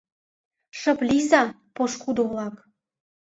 —Шып 0.79 0.99
лийза, 1.07 1.43
пошкудо-влак! 1.75 2.55